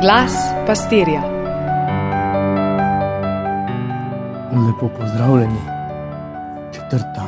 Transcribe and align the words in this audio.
Glas 0.00 0.32
pastirja. 0.66 1.22
Lepo 4.66 4.88
pozdravljeni, 5.00 5.60
četrta 6.74 7.26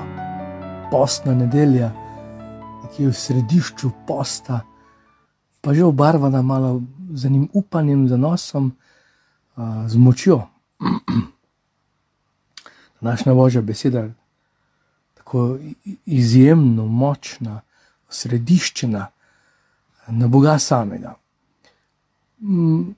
postna 0.90 1.34
nedelja, 1.34 1.90
ki 2.96 3.02
je 3.02 3.08
v 3.08 3.14
središču 3.14 3.90
posta, 4.06 4.60
pa 5.60 5.74
že 5.74 5.84
obarvana 5.84 6.42
malo 6.42 6.82
z 7.14 7.26
enim 7.26 7.48
upanjem, 7.53 8.08
z 8.08 8.17
nosom, 8.17 8.72
z 9.87 9.96
močjo. 9.96 10.40
Naša 13.00 13.34
božja 13.34 13.62
beseda 13.62 13.98
je 13.98 14.14
tako 15.14 15.58
izjemno 16.06 16.87
močna, 16.87 17.60
središčena 18.09 19.06
na 20.09 20.28
Boga 20.28 20.59
samega. 20.59 21.20
Mm, 22.41 22.95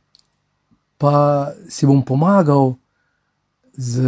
pa 0.98 1.50
si 1.68 1.86
bom 1.86 2.02
pomagal 2.02 2.76
z 3.74 3.98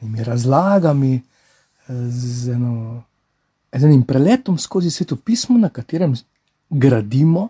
enimi 0.00 0.24
razlagami, 0.24 1.22
z, 1.88 2.48
eno, 2.48 3.04
z 3.72 3.84
enim 3.84 4.02
preletom 4.02 4.58
skozi 4.58 4.90
sveto 4.90 5.16
pismo, 5.16 5.58
na 5.58 5.68
katerem 5.68 6.14
gradimo, 6.70 7.48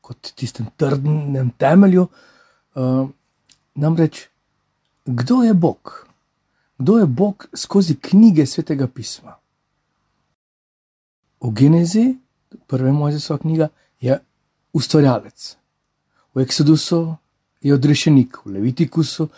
kot 0.00 0.32
tistem 0.34 0.66
trdnem 0.76 1.50
temelju. 1.50 2.08
Uh, 2.74 3.08
namreč, 3.74 4.28
kdo 5.04 5.42
je 5.42 5.54
Bog? 5.54 6.06
Kdo 6.78 6.98
je 6.98 7.06
Bog 7.06 7.46
skozi 7.54 7.94
knjige 7.94 8.46
svetega 8.46 8.86
pisma? 8.86 9.38
V 11.40 11.50
Genezi, 11.54 12.18
prva 12.66 12.92
Mojzesova 12.92 13.38
knjiga, 13.38 13.68
je 14.00 14.18
ustvarjalec. 14.72 15.56
V 16.38 16.42
Exodusu 16.42 17.16
je 17.62 17.74
odrešenik, 17.74 18.36
v 18.46 18.50
Levitikusu 18.50 19.28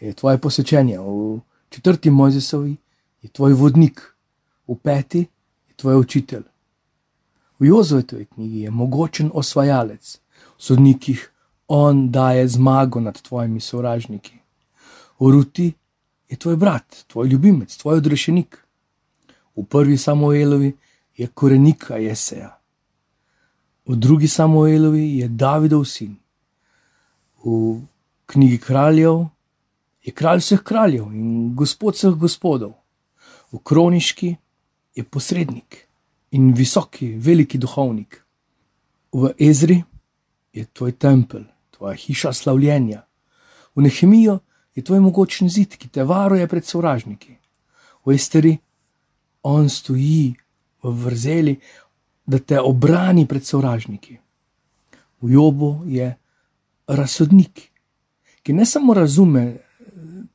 je 0.00 0.12
tvoje 0.12 0.38
posvečenje, 0.38 0.98
v 1.00 1.40
četrti 1.68 2.10
Mojzesovi 2.10 2.76
je 3.22 3.28
tvoj 3.32 3.52
vodnik, 3.52 4.00
v 4.68 4.76
peti 4.76 5.18
je 5.68 5.74
tvoj 5.76 5.96
učitelj. 5.96 6.42
V 7.58 7.66
Jozovetovej 7.66 8.24
knjigi 8.24 8.60
je 8.60 8.70
mogočen 8.70 9.30
osvajalec, 9.34 10.20
v 10.58 10.62
sodnikih 10.62 11.32
on 11.68 12.10
daje 12.12 12.48
zmago 12.48 13.00
nad 13.00 13.22
tvojimi 13.22 13.60
sovražniki. 13.60 14.36
V 15.20 15.32
Ruti 15.32 15.72
je 16.28 16.36
tvoj 16.36 16.56
brat, 16.56 17.04
tvoj 17.06 17.28
ljubimec, 17.28 17.76
tvoj 17.76 18.04
odrešenik. 18.04 18.58
V 19.56 19.64
prvi 19.64 19.96
Samuelovi 19.98 20.76
je 21.16 21.26
korenika 21.26 21.96
Jeseja, 21.96 22.58
v 23.88 23.96
drugi 23.96 24.28
Samuelovi 24.28 25.18
je 25.18 25.28
Davidov 25.28 25.84
sin. 25.84 26.20
V 27.44 27.80
knjigi 28.26 28.58
kraljev 28.58 29.26
je 30.02 30.12
kralj 30.12 30.40
vseh 30.40 30.62
kraljev 30.62 31.12
in 31.14 31.54
gospod 31.56 31.94
vseh 31.94 32.14
gospodov. 32.14 32.72
V 33.52 33.58
kroniški 33.64 34.36
je 34.94 35.04
posrednik 35.04 35.86
in 36.30 36.52
visoki, 36.54 37.16
veliki 37.18 37.58
duhovnik. 37.58 38.20
V 39.12 39.32
Ezri 39.38 39.82
je 40.52 40.64
tvoj 40.64 40.92
tempelj, 40.92 41.44
tvoja 41.70 41.96
hiša 41.96 42.32
slavljenja. 42.32 43.02
V 43.74 43.82
Nehemijo 43.82 44.38
je 44.74 44.84
tvoj 44.84 45.00
mogočen 45.00 45.48
zid, 45.48 45.76
ki 45.76 45.88
te 45.88 46.04
varuje 46.04 46.46
pred 46.48 46.64
sovražniki. 46.64 47.36
V 48.06 48.14
Esteri 48.14 48.58
on 49.42 49.68
stoji 49.68 50.34
v 50.82 50.92
vrzeli, 51.04 51.56
da 52.26 52.38
te 52.38 52.60
obrani 52.60 53.26
pred 53.26 53.44
sovražniki. 53.46 54.18
V 55.20 55.32
Jobu 55.32 55.82
je 55.86 56.19
razsodnik, 56.96 57.70
ki 58.42 58.52
ne 58.52 58.66
samo 58.66 58.94
razume 58.94 59.56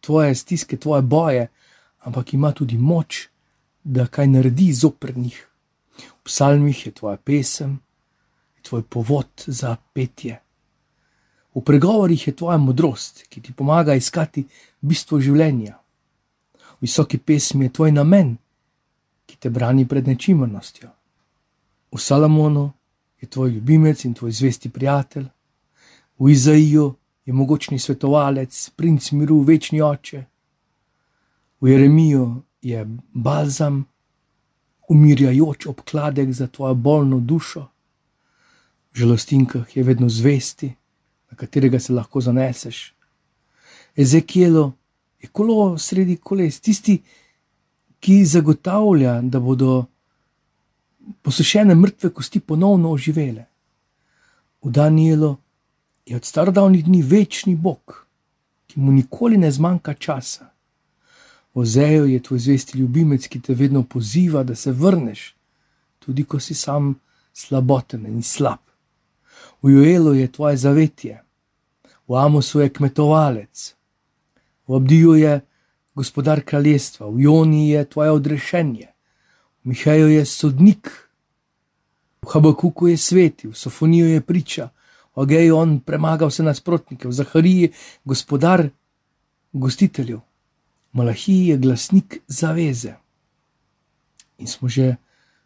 tvoje 0.01 0.35
stiske, 0.35 0.77
tvoje 0.77 1.01
boje, 1.01 1.47
ampak 1.99 2.33
ima 2.33 2.51
tudi 2.51 2.77
moč, 2.77 3.27
da 3.83 4.07
kaj 4.07 4.27
naredi 4.27 4.73
zoper 4.73 5.17
njih. 5.17 5.47
V 5.97 6.23
psalmih 6.23 6.85
je 6.85 6.91
tvoja 6.91 7.17
pesem, 7.17 7.79
je 8.57 8.63
tvoj 8.63 8.83
povod 8.83 9.43
za 9.47 9.75
petje. 9.93 10.41
V 11.55 11.61
pregovorih 11.61 12.27
je 12.27 12.35
tvoja 12.35 12.57
modrost, 12.57 13.25
ki 13.29 13.41
ti 13.41 13.53
pomaga 13.53 13.95
iskati 13.95 14.45
bistvo 14.81 15.19
življenja. 15.19 15.77
V 16.79 16.81
visoki 16.81 17.17
pesmi 17.17 17.65
je 17.65 17.73
tvoj 17.73 17.91
namen, 17.91 18.35
ki 19.25 19.37
te 19.39 19.49
brani 19.49 19.87
pred 19.87 20.07
nečimrnostjo. 20.07 20.89
V 21.91 22.01
Salomonu 22.01 22.71
je 23.21 23.29
tvoj 23.29 23.51
ljubimec 23.51 24.03
in 24.05 24.13
tvoj 24.13 24.31
zvesti 24.31 24.69
prijatelj, 24.69 25.29
v 26.19 26.29
Izaiju 26.31 26.93
je 27.25 27.33
mogočni 27.33 27.79
svetovalec, 27.79 28.69
princ 28.75 29.11
miru, 29.11 29.41
večni 29.41 29.81
oče, 29.81 30.23
v 31.61 31.67
Jeremiju 31.67 32.41
je 32.61 32.85
balzam, 33.13 33.85
umirjajoč 34.89 35.65
obkladek 35.65 36.31
za 36.31 36.47
tvojo 36.47 36.73
bolno 36.75 37.19
dušo, 37.19 37.67
v 38.93 38.97
žalostinkah 38.99 39.77
je 39.77 39.83
vedno 39.83 40.09
zvesti 40.09 40.75
na 41.31 41.37
katerega 41.37 41.79
se 41.79 41.93
lahko 41.93 42.21
zaneseš. 42.21 42.93
Ezekielo 43.95 44.73
je 45.19 45.27
kolo 45.27 45.77
sredi 45.77 46.17
koles, 46.17 46.59
tisti, 46.59 47.01
ki 47.99 48.25
zagotavlja, 48.25 49.21
da 49.21 49.39
bodo 49.39 49.85
posušene 51.21 51.75
mrtve 51.75 52.09
kosti 52.09 52.39
ponovno 52.39 52.91
oživele. 52.91 53.45
V 54.63 54.71
Danielu 54.71 55.35
je 56.05 56.15
od 56.15 56.25
starodavnih 56.25 56.85
dni 56.85 57.01
večni 57.01 57.55
Bog, 57.55 58.05
ki 58.67 58.79
mu 58.79 58.91
nikoli 58.91 59.37
ne 59.37 59.51
zmanjka 59.51 59.93
časa. 59.93 60.49
V 61.53 61.59
Ozeju 61.59 62.05
je 62.05 62.23
tvoj 62.23 62.39
zvesti 62.39 62.77
ljubimec, 62.77 63.27
ki 63.27 63.41
te 63.41 63.53
vedno 63.53 63.83
poziva, 63.83 64.43
da 64.43 64.55
se 64.55 64.71
vrneš, 64.71 65.35
tudi 65.99 66.23
ko 66.23 66.39
si 66.39 66.53
sam 66.53 66.99
slaboten 67.33 68.05
in 68.05 68.23
slab. 68.23 68.59
V 69.61 69.71
Joelu 69.71 70.13
je 70.13 70.31
tvoje 70.31 70.57
zavetje, 70.57 71.23
v 72.07 72.15
Amosu 72.15 72.59
je 72.59 72.69
kmetovalec, 72.69 73.75
v 74.67 74.75
Abdiju 74.75 75.15
je 75.15 75.41
gospodar 75.95 76.41
kraljestva, 76.41 77.07
v 77.09 77.21
Joni 77.21 77.69
je 77.69 77.85
tvoje 77.89 78.11
odrešenje, 78.11 78.87
v 79.63 79.69
Mihaju 79.69 80.09
je 80.09 80.25
sodnik, 80.25 80.91
v 82.21 82.27
Habakuku 82.33 82.87
je 82.87 82.97
sveti, 82.97 83.47
v 83.47 83.57
Sofoniju 83.57 84.07
je 84.07 84.21
priča, 84.21 84.69
v 85.15 85.21
Ageju 85.21 85.57
on 85.57 85.79
premaga 85.79 86.27
vse 86.27 86.43
nasprotnike, 86.43 87.07
v 87.07 87.11
Zahariji 87.11 87.61
je 87.61 87.71
gospodar 88.05 88.69
gostiteljev, 89.53 90.19
Malahiji 90.91 91.47
je 91.47 91.57
glasnik 91.57 92.21
zaveze. 92.27 92.93
In 94.37 94.47
smo 94.47 94.69
že 94.69 94.95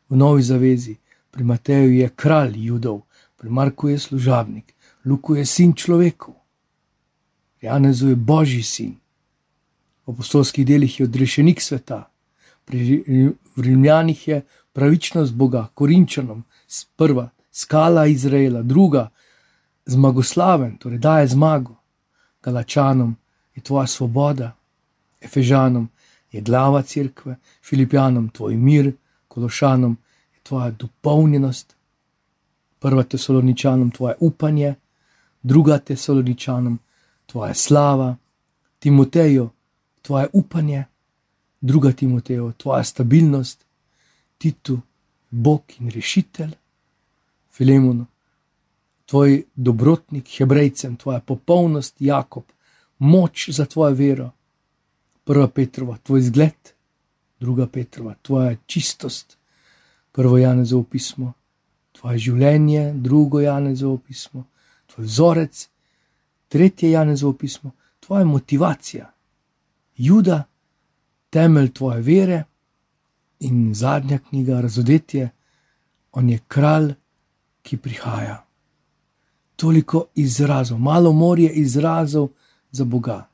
v 0.09 0.17
novi 0.17 0.43
zavezi, 0.43 0.97
pri 1.31 1.43
Mateju 1.43 1.93
je 1.93 2.09
kralj 2.15 2.57
judov, 2.57 3.01
pri 3.37 3.49
Marku 3.49 3.87
je 3.87 3.99
služabnik, 3.99 4.75
Luku 5.05 5.35
je 5.35 5.45
sin 5.45 5.73
človekov. 5.73 6.35
Janezu 7.61 8.09
je 8.09 8.15
božji 8.15 8.63
sin, 8.63 8.95
v 10.05 10.11
apostolskih 10.11 10.65
delih 10.65 10.99
je 10.99 11.05
odrešenik 11.05 11.61
sveta, 11.61 12.09
pri 12.65 13.01
Rimljanih 13.57 14.27
je 14.27 14.41
pravičnost 14.73 15.33
Boga, 15.33 15.67
Korinčanom, 15.73 16.43
prva 16.95 17.29
skala 17.51 18.05
Izraela, 18.07 18.61
druga 18.61 19.09
zmagoslaven, 19.89 20.77
torej 20.77 20.99
daje 20.99 21.27
zmago, 21.27 21.75
Galačanom 22.43 23.15
je 23.55 23.61
tvoja 23.63 23.87
svoboda, 23.87 24.51
Efežanom 25.21 25.89
je 26.31 26.41
glava 26.41 26.81
crkve, 26.81 27.35
Filipijanom 27.63 28.29
tvoj 28.29 28.55
mir, 28.57 28.91
Kološanom 29.27 29.97
je 30.33 30.39
tvoja 30.43 30.71
dopolnjenost, 30.71 31.75
prva 32.79 33.03
tesoloničanom 33.03 33.91
tvoje 33.91 34.15
upanje, 34.19 34.75
druga 35.41 35.77
tesoloničanom 35.77 36.79
tvoja 37.25 37.53
slava, 37.53 38.15
Timoteju, 38.79 39.49
tvoje 40.01 40.27
upanje, 40.33 40.83
druga 41.61 41.91
Timoteju, 41.91 42.51
tvoja 42.57 42.83
stabilnost, 42.83 43.65
Titu, 44.37 44.79
Bog 45.29 45.61
in 45.79 45.89
rešitelj, 45.89 46.51
Filemonu, 47.51 48.05
tvoj 49.09 49.43
dobrotnik, 49.55 50.27
Hebrejcem, 50.37 50.95
tvoja 50.95 51.19
popolnost, 51.19 51.95
Jakob, 51.99 52.43
moč 52.99 53.49
za 53.49 53.65
tvojo 53.65 53.95
vero, 53.95 54.29
prva 55.23 55.47
Petrova, 55.47 55.97
tvoj 55.97 56.21
zgled, 56.21 56.73
druga 57.39 57.67
Petrova, 57.67 58.13
tvoja 58.21 58.55
čistost, 58.65 59.37
prvo 60.11 60.37
Janezovo 60.37 60.83
pismo, 60.83 61.33
tvoje 61.91 62.19
življenje, 62.19 62.91
drugo 62.93 63.41
Janezovo 63.41 63.97
pismo, 63.97 64.43
tvoj 64.93 65.05
vzorec. 65.05 65.67
Tretje 66.49 66.91
Janezovo 66.91 67.33
pismo, 67.33 67.71
tvoja 67.99 68.25
motivacija, 68.25 69.11
juda, 69.97 70.43
temelj 71.29 71.71
tvoje 71.73 72.01
vere. 72.01 72.43
In 73.39 73.73
zadnja 73.73 74.17
knjiga, 74.19 74.61
razodetje, 74.61 75.29
on 76.11 76.29
je 76.29 76.39
kralj, 76.47 76.93
ki 77.61 77.77
prihaja. 77.77 78.48
Toliko 79.59 80.05
izrazov, 80.15 80.79
malo 80.79 81.11
morje 81.11 81.49
izrazov 81.51 82.29
za 82.71 82.85
Boga. 82.85 83.27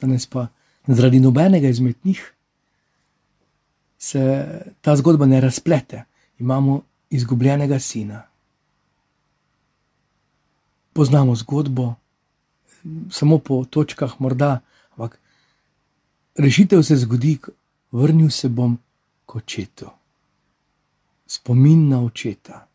Danes 0.00 0.26
pa 0.26 0.46
zaradi 0.86 1.20
nobenega 1.20 1.68
izmed 1.68 1.96
njih 2.04 2.34
se 3.98 4.46
ta 4.80 4.96
zgodba 4.96 5.26
ne 5.26 5.40
razplete. 5.40 6.04
Imamo 6.38 6.82
izgubljenega 7.10 7.78
sina. 7.78 8.22
Poznamo 10.92 11.34
zgodbo, 11.34 11.94
samo 13.10 13.38
po 13.38 13.64
točkah, 13.64 14.14
morda, 14.18 14.60
ampak 14.90 15.18
rešitev 16.36 16.82
se 16.82 16.96
zgodi, 16.96 17.38
vrnil 17.92 18.30
se 18.30 18.48
bom 18.48 18.78
k 19.26 19.36
očetu. 19.36 19.90
Spomin 21.26 21.88
na 21.88 22.02
očeta. 22.04 22.66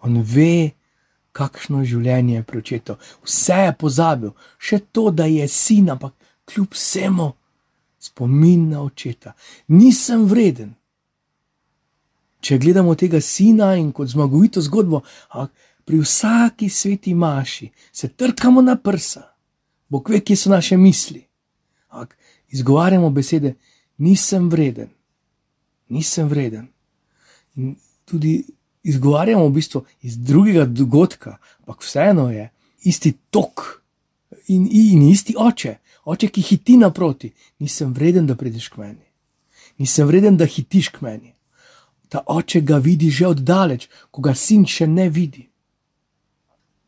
On 0.00 0.22
ve, 0.22 0.70
kakšno 1.38 1.84
življenje 1.86 2.40
je 2.40 2.46
pri 2.46 2.62
očetu. 2.62 2.96
Vse 3.26 3.60
je 3.68 3.76
pozabil, 3.78 4.32
še 4.58 4.80
to, 4.92 5.10
da 5.14 5.28
je 5.30 5.46
sin, 5.48 5.90
ampak 5.94 6.14
kljub 6.48 6.74
vsemu 6.74 7.30
spomin 7.98 8.68
na 8.72 8.82
očeta. 8.82 9.34
Nisem 9.68 10.26
vreden. 10.30 10.74
Če 12.40 12.58
gledamo 12.62 12.94
tega 12.94 13.20
sina 13.20 13.72
in 13.78 13.90
kot 13.92 14.10
zmagovito 14.12 14.62
zgodbo, 14.62 15.02
pri 15.88 15.98
vsaki 16.02 16.68
sveti 16.70 17.14
maši 17.14 17.70
se 17.92 18.08
trkamo 18.08 18.62
na 18.62 18.76
prsa, 18.76 19.24
Bog 19.88 20.10
ve, 20.12 20.20
kje 20.20 20.36
so 20.36 20.50
naše 20.52 20.76
misli. 20.76 21.22
Ak, 21.88 22.12
izgovarjamo 22.52 23.08
besede, 23.10 23.54
nisem 24.04 24.50
vreden, 24.52 24.90
nisem 25.88 26.28
vreden. 26.28 26.68
In 27.56 27.72
tudi 28.04 28.44
izgovarjamo 28.82 29.46
v 29.46 29.52
bistvu 29.52 29.84
iz 30.02 30.18
drugega 30.18 30.64
dogodka, 30.64 31.36
ampak 31.58 31.82
vseeno 31.82 32.30
je 32.30 32.50
isti 32.82 33.12
tok 33.30 33.82
in, 34.48 34.68
in 34.70 35.02
isti 35.08 35.34
oče, 35.38 35.76
oče, 36.04 36.28
ki 36.28 36.42
hiti 36.42 36.76
naproti, 36.76 37.32
nisem 37.58 37.92
vreden, 37.92 38.26
da 38.26 38.36
prideš 38.36 38.68
k 38.68 38.80
meni, 38.84 39.04
nisem 39.78 40.06
vreden, 40.06 40.36
da 40.36 40.46
hitiš 40.46 40.88
k 40.88 41.00
meni. 41.00 41.34
Ta 42.08 42.22
oče 42.26 42.60
ga 42.60 42.78
vidi 42.80 43.10
že 43.10 43.26
oddaleč, 43.26 43.88
ko 44.10 44.22
ga 44.24 44.34
sin 44.34 44.64
še 44.66 44.86
ne 44.86 45.08
vidi. 45.12 45.44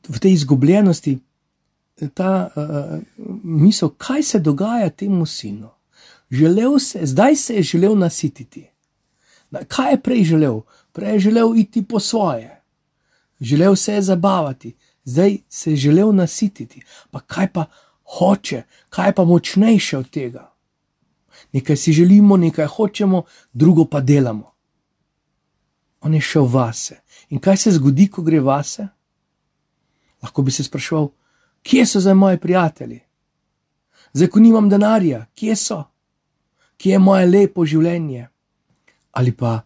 V 0.09 0.17
tej 0.19 0.33
izgubljenosti 0.33 1.19
je 2.01 2.09
ta 2.09 2.49
uh, 2.49 2.97
misel, 3.45 3.93
kaj 4.01 4.23
se 4.23 4.41
dogaja 4.41 4.89
temu 4.91 5.27
sinu. 5.27 5.69
Želel 6.31 6.79
se, 6.79 7.07
zdaj 7.07 7.37
se 7.37 7.55
je 7.55 7.63
želel 7.63 7.99
nasititi. 7.99 8.71
Kaj 9.69 9.91
je 9.91 10.01
prej 10.01 10.25
želel? 10.25 10.61
Prej 10.93 11.13
je 11.13 11.19
želel 11.19 11.57
iti 11.57 11.85
po 11.87 12.01
svoje, 12.01 12.63
želel 13.41 13.77
se 13.77 13.95
je 13.95 14.03
zabavati, 14.03 14.77
zdaj 15.05 15.39
se 15.49 15.71
je 15.71 15.77
želel 15.77 16.15
nasititi. 16.15 16.83
Pa 17.11 17.21
kaj 17.21 17.53
pa 17.53 17.65
hoče, 18.19 18.63
kaj 18.89 19.15
pa 19.15 19.25
močnejše 19.25 19.99
od 19.99 20.11
tega. 20.11 20.53
Nekaj 21.53 21.77
si 21.77 21.93
želimo, 21.93 22.37
nekaj 22.37 22.67
hočemo, 22.67 23.23
drugo 23.53 23.85
pa 23.85 24.01
delamo. 24.01 24.53
On 26.01 26.15
je 26.15 26.21
šel 26.21 26.45
vase. 26.45 27.01
In 27.29 27.39
kaj 27.39 27.57
se 27.57 27.71
zgodi, 27.71 28.09
ko 28.11 28.23
gre 28.23 28.41
vase? 28.41 28.89
Lahko 30.23 30.43
bi 30.43 30.51
se 30.51 30.65
sprašval, 30.65 31.09
kje 31.63 31.87
so 31.87 32.01
zdaj 32.01 32.15
moji 32.15 32.39
prijatelji? 32.39 33.01
Zdaj, 34.13 34.29
ko 34.29 34.41
nimam 34.41 34.69
denarja, 34.69 35.27
kje 35.35 35.57
so? 35.57 35.85
Kje 36.77 36.93
je 36.93 36.99
moje 36.99 37.27
lepo 37.27 37.65
življenje? 37.67 38.29
Ali 39.13 39.33
pa, 39.33 39.61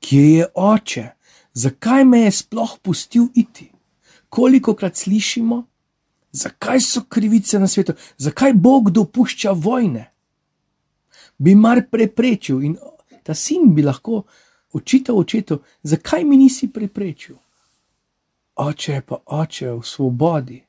kje 0.00 0.26
je 0.34 0.46
oče? 0.54 1.08
Zakaj 1.52 2.04
me 2.04 2.20
je 2.20 2.30
sploh 2.30 2.78
pustil 2.82 3.28
iti? 3.34 3.72
Koliko 4.28 4.74
krat 4.74 4.96
slišimo, 4.96 5.64
Zakaj 6.32 6.80
so 6.80 7.04
krivice 7.08 7.58
na 7.58 7.66
svetu, 7.66 7.92
zakaj 8.16 8.52
Bog 8.52 8.90
dopušča 8.90 9.50
vojne? 9.50 10.10
Bi 11.38 11.54
mar 11.54 11.82
preprečil 11.90 12.62
in 12.62 12.76
ta 13.22 13.34
sin 13.34 13.74
bi 13.74 13.82
lahko 13.82 14.22
očital 14.72 15.18
očetu, 15.18 15.62
zakaj 15.82 16.24
mi 16.24 16.36
nisi 16.36 16.68
preprečil? 16.72 17.36
Oče 18.56 18.92
je 18.92 19.00
pa 19.00 19.16
oče 19.26 19.70
v 19.70 19.82
svobodi. 19.82 20.64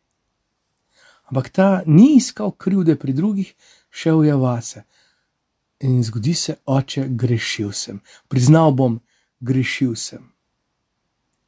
Ampak 1.29 1.49
ta 1.49 1.81
ni 1.85 2.15
iskal 2.15 2.51
krivde 2.51 2.95
pri 2.95 3.13
drugih, 3.13 3.53
šel 3.89 4.23
je 4.23 4.35
vase. 4.35 4.83
In 5.79 6.03
zgodi 6.03 6.33
se, 6.33 6.55
oče, 6.65 7.07
grešil 7.09 7.71
sem, 7.71 7.99
priznal 8.27 8.71
bom, 8.71 8.99
grešil 9.39 9.95
sem. 9.95 10.31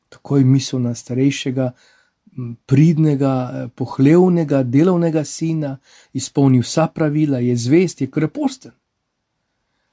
Tako 0.10 0.38
je 0.38 0.46
misel 0.46 0.82
na 0.82 0.96
starejšega 0.96 1.72
pridnega, 2.66 3.52
eh, 3.54 3.68
pohlevnega, 3.76 4.64
delovnega 4.64 5.24
sina, 5.26 5.78
izpolni 6.14 6.60
vsa 6.60 6.88
pravila, 6.88 7.40
je 7.40 7.58
zvest, 7.58 8.02
je 8.02 8.12
kreposten. 8.12 8.72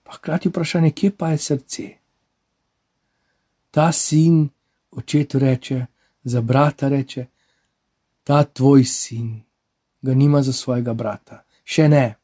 Pa 0.03 0.12
hkrati 0.12 0.49
vprašanje, 0.49 0.91
kje 0.91 1.11
pa 1.11 1.29
je 1.29 1.39
srce? 1.39 1.89
Ta 3.71 3.93
sin 3.93 4.49
očetu 4.91 5.39
reče, 5.39 5.87
za 6.23 6.41
brata 6.41 6.89
reče, 6.89 7.27
ta 8.25 8.45
tvoj 8.45 8.85
sin 8.85 9.43
ga 10.03 10.15
nima 10.15 10.43
za 10.43 10.53
svojega 10.53 10.95
brata, 10.95 11.45
še 11.65 11.89
ne. 11.89 12.15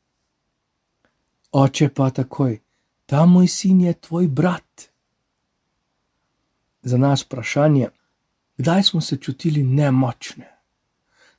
Oče 1.53 1.89
pa 1.89 2.11
takoj, 2.11 2.61
ta 3.07 3.27
moj 3.27 3.49
sin 3.49 3.81
je 3.81 3.93
tvoj 3.93 4.29
brat. 4.29 4.94
Za 6.85 6.99
nas 6.99 7.25
vprašanje, 7.25 7.89
kdaj 8.57 8.83
smo 8.83 9.01
se 9.01 9.17
čutili 9.17 9.63
nemočne, 9.63 10.51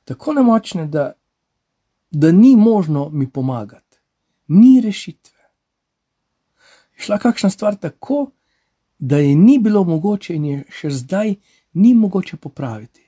tako 0.04 0.32
nemočne, 0.32 0.86
da, 0.86 1.12
da 2.10 2.32
ni 2.32 2.56
možno 2.56 3.08
mi 3.12 3.30
pomagati, 3.30 3.98
ni 4.48 4.80
rešitve. 4.80 5.38
Je 6.96 7.02
šla 7.02 7.18
kakšna 7.18 7.50
stvar 7.50 7.76
tako, 7.76 8.30
da 8.98 9.16
je 9.16 9.36
ni 9.36 9.58
bilo 9.58 9.84
mogoče 9.84 10.34
in 10.34 10.44
je 10.44 10.64
še 10.70 10.90
zdaj 10.90 11.34
ni 11.72 11.94
mogoče 11.94 12.36
popraviti. 12.36 13.02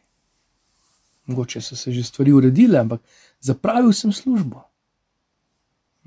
Mogoče 1.27 1.61
so 1.61 1.77
se 1.77 1.93
že 1.93 2.05
stvari 2.05 2.33
uredile, 2.33 2.79
ampak 2.79 3.01
zapravil 3.41 3.93
sem 3.93 4.13
službo. 4.13 4.63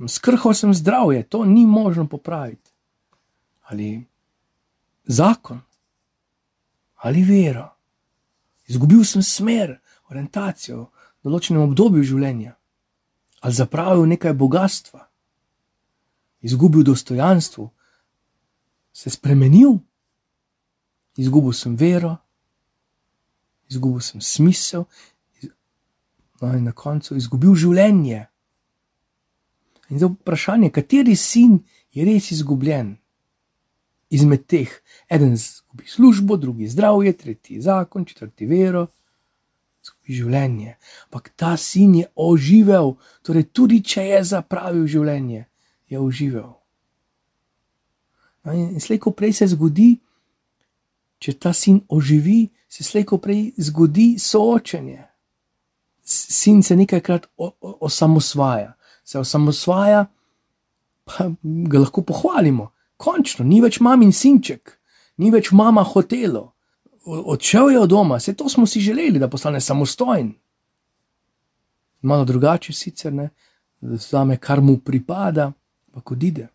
Skrhal 0.07 0.53
sem 0.53 0.73
zdravje, 0.73 1.23
to 1.23 1.45
ni 1.45 1.65
možno 1.65 2.07
popraviti. 2.07 2.71
Ali 3.61 4.03
zakon, 5.05 5.61
ali 7.01 7.23
vero. 7.23 7.67
Izgubil 8.69 9.03
sem 9.05 9.23
smer, 9.25 9.79
orientacijo 10.11 10.85
v 10.85 11.29
določenem 11.29 11.63
obdobju 11.65 12.05
življenja, 12.05 12.53
ali 13.41 13.57
zapravil 13.57 14.05
nekaj 14.11 14.35
bogatstva, 14.37 15.01
izgubil 16.45 16.85
dostojanstvo, 16.85 17.71
se 18.93 19.09
spremenil, 19.09 19.79
izgubil 21.17 21.55
sem 21.57 21.75
vero, 21.79 22.15
izgubil 23.71 24.03
sem 24.03 24.21
smisel, 24.21 24.85
no 26.41 26.53
in 26.57 26.65
na 26.69 26.73
koncu 26.73 27.15
izgubil 27.17 27.55
življenje. 27.55 28.25
In 29.91 29.99
to 29.99 30.13
vprašanje, 30.13 30.71
kateri 30.73 31.17
sin 31.19 31.59
je 31.91 32.05
res 32.07 32.31
izgubljen 32.31 32.95
izmed 34.11 34.45
teh, 34.45 34.69
eden 35.09 35.37
zgubi 35.37 35.87
službo, 35.87 36.37
drugi 36.37 36.67
zdravje, 36.67 37.13
tretji 37.17 37.61
zakon, 37.61 38.05
četrti 38.05 38.45
vero, 38.45 38.87
zgubi 39.85 40.15
življenje. 40.15 40.75
Ampak 41.07 41.31
ta 41.39 41.55
sin 41.57 41.95
je 41.95 42.09
oživel, 42.15 42.95
torej 43.23 43.47
tudi 43.55 43.79
če 43.83 44.03
je 44.09 44.23
zapravil 44.33 44.83
življenje, 44.91 45.45
je 45.89 45.99
oživel. 45.99 46.51
No 48.43 48.55
in 48.57 48.81
slejko 48.81 49.13
prej 49.15 49.37
se 49.39 49.47
zgodi, 49.53 49.93
če 51.21 51.37
ta 51.39 51.53
sin 51.53 51.79
oživi, 51.87 52.49
se 52.67 52.83
slejko 52.83 53.21
prej 53.21 53.51
zgodi 53.61 54.15
soočenje. 54.19 55.05
Sin 56.03 56.63
se 56.65 56.75
nekajkrat 56.75 57.29
osamosvaja, 57.61 58.73
se 59.05 59.19
osamosvaja, 59.21 60.07
pa 61.05 61.29
ga 61.41 61.83
lahko 61.85 62.03
pohvalimo 62.03 62.71
končno, 63.01 63.45
ni 63.45 63.61
več 63.61 63.79
mamin 63.81 64.13
sinček, 64.13 64.77
ni 65.17 65.31
več 65.33 65.51
mama 65.51 65.83
hotelo. 65.83 66.51
Odšel 67.05 67.73
je 67.73 67.79
od 67.81 67.89
doma, 67.89 68.19
vse 68.21 68.35
to 68.37 68.49
smo 68.49 68.67
si 68.69 68.81
želeli, 68.81 69.19
da 69.19 69.29
postane 69.29 69.61
samostojen. 69.61 70.33
Malo 72.01 72.25
drugače 72.25 72.73
sicer, 72.73 73.13
ne, 73.13 73.29
zame, 73.81 74.37
kar 74.37 74.61
mu 74.61 74.77
pripada, 74.77 75.51
pa 75.91 76.01
odide. 76.05 76.47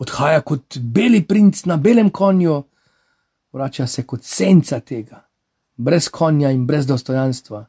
Odhaja 0.00 0.40
kot 0.40 0.78
beli 0.80 1.22
princ 1.26 1.64
na 1.68 1.76
belem 1.76 2.10
konju, 2.10 2.62
vrača 3.52 3.86
se 3.86 4.06
kot 4.06 4.24
senca 4.24 4.80
tega, 4.80 5.26
brez 5.76 6.08
konja 6.08 6.50
in 6.50 6.66
brez 6.66 6.86
dostojanstva, 6.86 7.64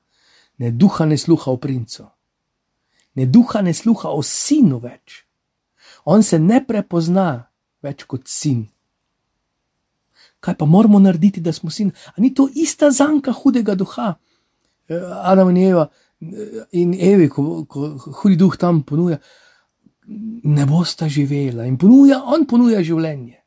ne 0.57 0.71
duha 0.71 1.05
ne 1.05 1.17
sluha 1.17 1.51
o 1.51 1.57
princu, 1.57 2.07
ne 3.15 3.25
duha 3.25 3.61
ne 3.61 3.73
sluha 3.73 4.09
o 4.09 4.23
sinu 4.23 4.79
več. 4.79 5.25
On 6.05 6.23
se 6.23 6.39
ne 6.39 6.61
prepozna, 6.67 7.50
več 7.81 8.03
kot 8.03 8.27
sin. 8.27 8.67
kaj 10.41 10.57
pa 10.57 10.65
moramo 10.65 10.99
narediti, 10.99 11.41
da 11.41 11.53
smo 11.53 11.69
sin. 11.69 11.91
A 12.15 12.21
ni 12.21 12.33
to 12.33 12.49
ista 12.55 12.91
zanka 12.91 13.31
hudega 13.31 13.75
duha, 13.75 14.15
eh, 14.89 15.01
Adam 15.23 15.49
in 15.49 15.57
Eva 15.57 15.87
eh, 16.21 16.63
in 16.71 16.93
Evi, 16.93 17.29
ko, 17.29 17.65
ko 17.65 17.93
hudi 18.21 18.35
duh 18.35 18.57
tam 18.57 18.81
ponuja, 18.83 19.19
ne 20.43 20.65
bosta 20.65 21.07
živela 21.09 21.65
in 21.65 21.77
ponuja, 21.77 22.23
on 22.25 22.45
ponuja 22.45 22.81
življenje. 22.83 23.37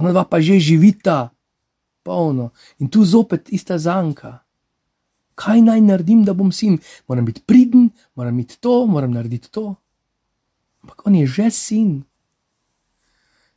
Ona 0.00 0.12
dva 0.12 0.24
pa 0.24 0.40
že 0.40 0.56
živita, 0.58 1.30
polno 2.02 2.50
in 2.80 2.88
tu 2.88 3.04
zopet 3.04 3.52
ista 3.52 3.78
zanka. 3.78 4.40
Kaj 5.34 5.60
naj 5.64 5.80
naredim, 5.80 6.24
da 6.24 6.34
bom 6.34 6.52
sin? 6.52 6.78
Moram 7.08 7.24
biti 7.24 7.40
priden, 7.46 7.90
moram 8.16 8.36
biti 8.36 8.58
to, 8.60 8.86
moram 8.86 9.12
narediti 9.12 9.50
to. 9.50 9.74
Ampak 10.82 11.06
on 11.06 11.14
je 11.14 11.26
že 11.26 11.50
sin. 11.50 12.02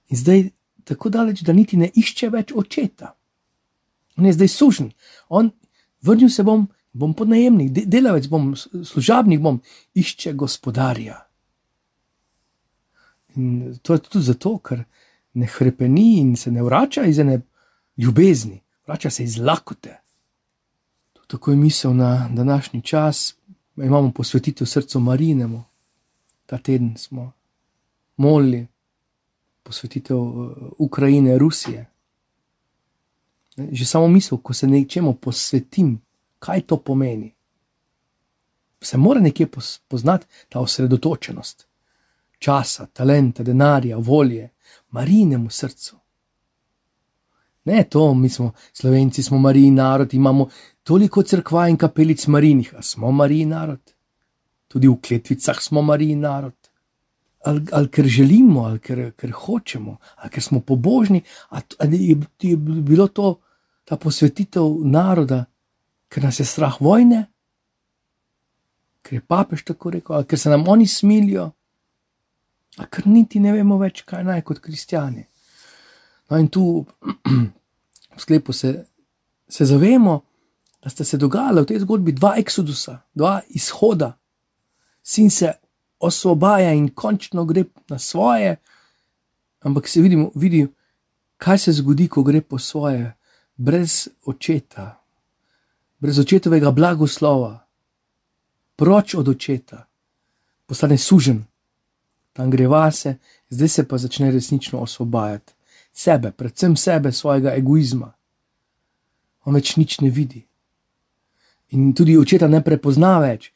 In 0.09 0.17
zdaj 0.17 0.49
tako 0.83 1.09
daleč, 1.09 1.41
da 1.41 1.53
niti 1.53 1.77
ne 1.77 1.89
išče 1.95 2.29
več 2.29 2.53
očeta. 2.55 3.15
On 4.17 4.25
je 4.25 4.33
zdaj 4.33 4.47
sužen, 4.47 4.91
on 5.29 5.51
vrnil 6.01 6.29
se 6.29 6.43
bom, 6.43 6.67
bom 6.93 7.13
podnajemnik, 7.13 7.71
de, 7.73 7.83
delavec 7.85 8.27
bom, 8.31 8.53
služabnik 8.55 9.41
bom, 9.43 9.59
išče 9.93 10.33
gospodarja. 10.33 11.17
In 13.35 13.75
to 13.81 13.97
je 13.97 14.03
tudi 14.05 14.23
zato, 14.23 14.57
ker 14.63 14.85
ne 15.35 15.47
krepeni 15.51 16.19
in 16.21 16.35
se 16.39 16.51
ne 16.51 16.63
vrača 16.63 17.03
iz 17.03 17.19
ene 17.19 17.41
ljubezni, 17.97 18.61
vrača 18.87 19.09
se 19.09 19.23
iz 19.23 19.37
lakote. 19.37 19.97
Tako 21.27 21.51
je 21.51 21.57
misel 21.57 21.95
na 21.95 22.29
današnji 22.31 22.81
čas, 22.81 23.35
imamo 23.75 24.11
posvetitev 24.11 24.67
srcu 24.67 24.99
Marinemu, 24.99 25.63
ta 26.45 26.57
teden 26.57 26.93
smo 26.97 27.31
molili 28.17 28.67
posvetitev 29.65 30.17
eh, 30.17 30.71
Ukrajine, 30.77 31.37
Rusije. 31.37 31.85
Že 33.57 33.85
samo 33.85 34.07
misel, 34.07 34.37
ko 34.37 34.53
se 34.53 34.67
nečemu 34.67 35.13
posvetim, 35.13 35.95
kaj 36.39 36.61
to 36.61 36.77
pomeni. 36.77 37.31
Se 38.81 38.97
mora 38.97 39.19
nekje 39.19 39.47
poznati 39.87 40.25
ta 40.49 40.59
osredotočenost 40.59 41.67
časa, 42.39 42.85
talenta, 42.93 43.43
denarja, 43.43 43.97
volje, 43.97 44.49
marinemu 44.91 45.49
srcu. 45.49 45.95
Ne 47.65 47.83
to, 47.89 48.13
mi 48.13 48.29
smo 48.29 48.51
slovenci, 48.73 49.23
smo 49.23 49.39
marijin 49.39 49.75
narod, 49.75 50.13
imamo 50.13 50.49
toliko 50.83 51.23
crkva 51.23 51.67
in 51.69 51.77
kapelic 51.77 52.27
marinih, 52.27 52.73
a 52.77 52.81
smo 52.81 53.11
marijin 53.11 53.49
narod. 53.49 53.81
Tudi 54.67 54.87
v 54.87 54.99
kletvicah 55.01 55.61
smo 55.61 55.81
marijin 55.81 56.19
narod 56.19 56.64
ali, 57.45 57.61
ali 57.71 57.89
ker 57.89 58.05
želimo, 58.05 58.63
ali 58.65 58.79
ker, 58.79 59.11
ker 59.17 59.31
hočemo, 59.31 59.97
ali 60.15 60.29
ker 60.29 60.43
smo 60.43 60.59
pobožni, 60.59 61.21
ali, 61.49 61.97
je, 62.07 62.17
je 62.41 62.57
bilo 62.57 63.07
to 63.07 63.39
ta 63.85 63.97
posvetitev 63.97 64.81
naroda, 64.83 65.45
ker 66.09 66.23
nas 66.23 66.39
je 66.39 66.45
strah 66.45 66.81
vojne, 66.81 67.25
ker 69.01 69.19
je 69.19 69.21
papež 69.21 69.63
tako 69.63 69.93
rekel, 69.93 70.15
ali 70.15 70.25
ker 70.25 70.39
se 70.39 70.49
nam 70.49 70.67
oni 70.67 70.87
smilijo, 70.87 71.51
ali 72.77 72.87
ker 72.91 73.07
niti 73.07 73.39
ne 73.39 73.53
vemo 73.53 73.77
več, 73.77 74.01
kaj 74.01 74.23
naj 74.25 74.41
kot 74.41 74.59
kristijani. 74.59 75.27
No, 76.29 76.39
in 76.41 76.47
tu 76.49 76.85
v 78.15 78.21
sklepu 78.21 78.53
se, 78.53 78.73
se 79.47 79.65
zavemo, 79.65 80.21
da 80.81 80.89
sta 80.89 81.03
se 81.03 81.17
dogajala 81.17 81.61
v 81.61 81.69
tej 81.69 81.83
zgodbi 81.85 82.13
dva 82.13 82.35
eksodusa, 82.37 82.99
dva 83.13 83.39
izhoda. 83.49 84.15
Sin 85.03 85.29
se 85.29 85.53
osvobaja 86.05 86.73
in 86.73 86.89
končno 86.89 87.45
gre 87.45 87.65
na 87.89 87.99
svoje, 87.99 88.55
ampak 89.61 89.87
se 89.87 90.01
vidimo, 90.01 90.31
vidi, 90.35 90.67
kaj 91.37 91.57
se 91.57 91.71
zgodi, 91.71 92.07
ko 92.07 92.23
gre 92.23 92.41
po 92.41 92.59
svoje, 92.59 93.13
brez 93.55 94.07
očeta, 94.25 95.01
brez 95.99 96.19
očetovega 96.19 96.71
blagoslova, 96.71 97.65
proč 98.75 99.15
od 99.15 99.27
očeta, 99.27 99.85
postane 100.65 100.97
sužen, 100.97 101.43
tam 102.33 102.51
gre 102.51 102.67
vase, 102.67 103.17
zdaj 103.49 103.67
se 103.67 103.87
pa 103.87 103.97
začne 103.97 104.31
resnično 104.31 104.79
osvobajati 104.79 105.53
sebe, 105.95 106.31
predvsem 106.31 106.75
sebe, 106.75 107.11
svojega 107.11 107.55
egoizma. 107.55 108.11
On 109.45 109.55
več 109.55 109.75
nič 109.79 109.99
ne 110.03 110.09
vidi. 110.09 110.43
In 111.71 111.93
tudi 111.95 112.17
očeta 112.17 112.49
ne 112.51 112.61
prepozna 112.63 113.15
več, 113.23 113.51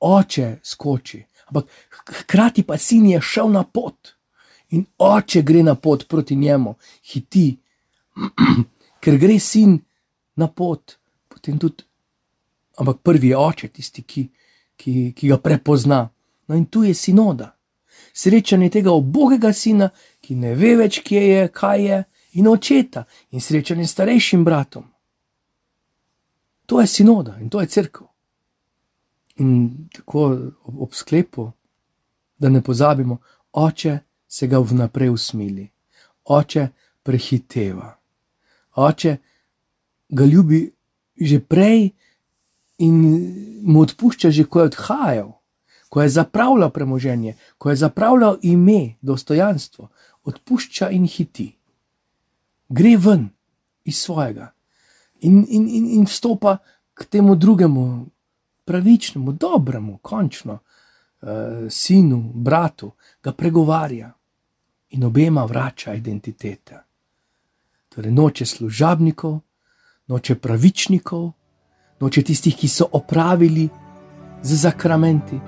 oče 0.00 0.48
skoči, 0.64 1.20
ampak 1.52 1.68
hkrati 2.22 2.64
pa 2.64 2.78
sin 2.80 3.06
je 3.10 3.20
šel 3.20 3.52
na 3.52 3.62
pot 3.64 4.14
in 4.72 4.86
oče 4.98 5.42
gre 5.42 5.62
na 5.62 5.74
pot 5.74 6.08
proti 6.08 6.36
njemu, 6.36 6.74
hiti, 7.12 7.56
ker 9.04 9.18
gre 9.20 9.38
sin 9.40 9.78
na 10.36 10.48
pot, 10.48 10.96
potem 11.28 11.58
tudi. 11.58 11.84
Ampak 12.80 13.02
prvi 13.04 13.28
je 13.28 13.36
oče, 13.36 13.68
tisti, 13.68 14.02
ki, 14.02 14.22
ki, 14.76 15.12
ki 15.16 15.28
ga 15.28 15.36
prepozna. 15.36 16.06
No, 16.48 16.56
in 16.56 16.64
tu 16.64 16.86
je 16.86 16.94
sinoda, 16.96 17.50
srečanje 18.16 18.70
tega 18.72 18.94
obogega 18.96 19.52
sina, 19.52 19.90
ki 20.24 20.38
ne 20.40 20.54
ve 20.56 20.72
več, 20.80 21.02
kje 21.04 21.20
je, 21.20 21.42
kaj 21.52 21.84
je, 21.84 21.98
in 22.40 22.48
očeta, 22.48 23.04
in 23.30 23.44
srečanje 23.44 23.86
s 23.86 23.92
starejšim 23.92 24.44
bratom. 24.44 24.88
To 26.66 26.80
je 26.80 26.88
sinoda 26.88 27.36
in 27.40 27.50
to 27.52 27.60
je 27.60 27.68
crkva. 27.68 28.11
In 29.36 29.88
tako 29.94 30.24
ob, 30.64 30.80
ob 30.80 30.94
sklepu, 30.94 31.50
da 32.38 32.48
ne 32.48 32.62
pozabimo, 32.62 33.18
oče 33.52 33.98
se 34.28 34.46
ga 34.46 34.58
vnaprej 34.58 35.10
usmili, 35.10 35.68
oče 36.24 36.68
prehiteva, 37.02 37.96
oče 38.74 39.16
ga 40.08 40.24
ljubi 40.24 40.72
že 41.16 41.38
prej 41.40 41.90
in 42.78 42.96
mu 43.62 43.80
odpušča, 43.80 44.30
že 44.30 44.44
ko 44.44 44.60
je 44.60 44.70
odhajal, 44.72 45.30
ko 45.88 46.02
je 46.02 46.08
zapravljal 46.08 46.70
premoženje, 46.70 47.36
ko 47.58 47.70
je 47.70 47.76
zapravljal 47.76 48.38
ime, 48.42 48.96
dostojanstvo, 49.00 49.88
odpušča 50.24 50.90
in 50.90 51.06
hiti. 51.06 51.52
Gre 52.68 52.96
ven 52.96 53.28
iz 53.84 54.00
svojega 54.00 54.52
in, 55.20 55.46
in, 55.48 55.68
in, 55.68 55.86
in 56.00 56.04
vstopa 56.06 56.58
k 56.94 57.04
temu 57.04 57.36
drugemu, 57.36 58.06
pravičnemu, 58.64 59.32
dobremu, 59.32 59.98
končno, 60.02 60.52
uh, 60.52 61.28
sinu, 61.70 62.32
bratu, 62.34 62.92
ga 63.22 63.32
pregovarja 63.32 64.12
in 64.90 65.04
obema 65.04 65.44
vrača 65.44 65.94
identiteta. 65.94 66.84
Torej, 67.88 68.12
noče 68.12 68.46
služabnikov, 68.46 69.40
noče 70.06 70.34
pravičnikov, 70.34 71.32
noče 72.00 72.22
tistih, 72.22 72.56
ki 72.56 72.68
so 72.68 72.88
opravili 72.92 73.68
z 74.42 74.56
zakramenti, 74.56 75.40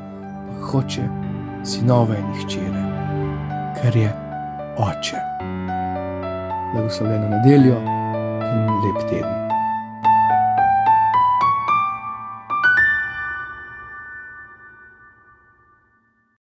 hoče 0.71 1.09
sinove 1.65 2.19
in 2.19 2.35
hčere, 2.43 2.85
ker 3.81 3.97
je 3.97 4.11
oče. 4.79 5.23
Blagoslovljeno 6.75 7.29
nedeljo 7.29 7.79
in 7.79 8.69
lep 8.85 9.09
teden. 9.11 9.44